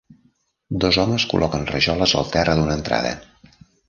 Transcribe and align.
Dos 0.85 0.97
homes 1.03 1.25
col·loquen 1.33 1.67
rajoles 1.71 2.13
al 2.21 2.31
terra 2.37 2.57
d'una 2.61 2.79
entrada. 2.81 3.13